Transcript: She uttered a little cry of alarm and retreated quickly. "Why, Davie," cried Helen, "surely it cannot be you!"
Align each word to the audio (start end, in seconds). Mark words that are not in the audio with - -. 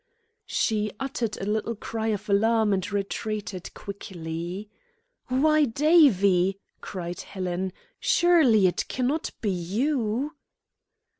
She 0.47 0.89
uttered 0.99 1.37
a 1.37 1.45
little 1.45 1.75
cry 1.75 2.07
of 2.07 2.27
alarm 2.27 2.73
and 2.73 2.91
retreated 2.91 3.71
quickly. 3.75 4.67
"Why, 5.27 5.65
Davie," 5.65 6.57
cried 6.81 7.21
Helen, 7.21 7.71
"surely 7.99 8.65
it 8.65 8.87
cannot 8.87 9.29
be 9.43 9.51
you!" 9.51 10.33